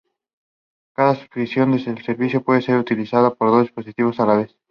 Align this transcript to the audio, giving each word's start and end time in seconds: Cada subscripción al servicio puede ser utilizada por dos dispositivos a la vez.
Cada 0.95 1.13
subscripción 1.13 1.73
al 1.73 2.01
servicio 2.03 2.41
puede 2.41 2.63
ser 2.63 2.75
utilizada 2.79 3.35
por 3.35 3.51
dos 3.51 3.61
dispositivos 3.65 4.19
a 4.19 4.25
la 4.25 4.35
vez. 4.37 4.57